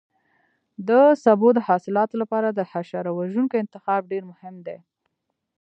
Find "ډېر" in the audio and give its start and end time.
4.11-4.23